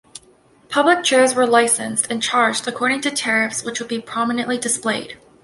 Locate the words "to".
3.01-3.11